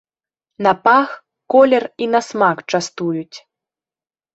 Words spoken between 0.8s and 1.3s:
пах,